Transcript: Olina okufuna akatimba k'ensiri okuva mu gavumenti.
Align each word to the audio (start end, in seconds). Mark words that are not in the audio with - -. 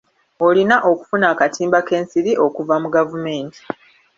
Olina 0.47 0.75
okufuna 0.91 1.25
akatimba 1.33 1.79
k'ensiri 1.87 2.31
okuva 2.45 2.75
mu 2.83 2.89
gavumenti. 2.95 3.61